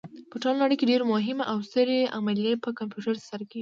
په 0.29 0.35
ټوله 0.41 0.57
نړۍ 0.63 0.75
کې 0.77 0.89
ډېرې 0.91 1.05
مهمې 1.13 1.43
او 1.51 1.57
سترې 1.67 1.99
عملیې 2.17 2.53
په 2.63 2.69
کمپیوټر 2.79 3.13
ترسره 3.17 3.43
کېږي. 3.49 3.59